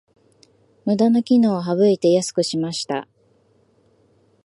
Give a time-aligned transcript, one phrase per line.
[0.83, 3.07] ムダな機能を省いて安くしました